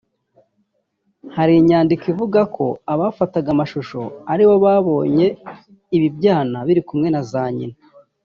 [1.35, 3.99] hari inyandiko ivuga ko abafataga amashusho
[4.31, 5.25] aribo babonye
[5.95, 7.77] ibi byana biri kumwe na za nyina